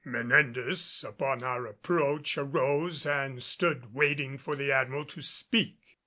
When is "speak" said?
5.21-5.77